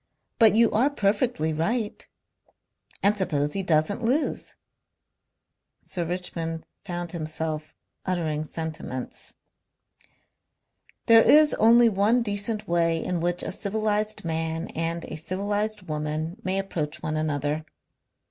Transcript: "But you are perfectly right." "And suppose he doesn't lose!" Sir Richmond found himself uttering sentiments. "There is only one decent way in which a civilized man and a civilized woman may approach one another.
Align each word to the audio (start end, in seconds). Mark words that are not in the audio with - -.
"But 0.39 0.55
you 0.55 0.71
are 0.71 0.89
perfectly 0.89 1.53
right." 1.53 2.07
"And 3.03 3.15
suppose 3.15 3.53
he 3.53 3.61
doesn't 3.61 4.01
lose!" 4.03 4.55
Sir 5.85 6.05
Richmond 6.05 6.65
found 6.83 7.11
himself 7.11 7.75
uttering 8.03 8.43
sentiments. 8.43 9.35
"There 11.05 11.21
is 11.21 11.53
only 11.53 11.87
one 11.87 12.23
decent 12.23 12.67
way 12.67 12.97
in 13.05 13.21
which 13.21 13.43
a 13.43 13.51
civilized 13.51 14.25
man 14.25 14.69
and 14.69 15.05
a 15.05 15.17
civilized 15.17 15.83
woman 15.87 16.41
may 16.43 16.57
approach 16.57 17.03
one 17.03 17.15
another. 17.15 17.63